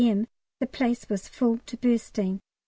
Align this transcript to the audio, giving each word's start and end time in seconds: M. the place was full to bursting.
M. 0.03 0.25
the 0.59 0.65
place 0.65 1.07
was 1.09 1.27
full 1.27 1.59
to 1.59 1.77
bursting. 1.77 2.39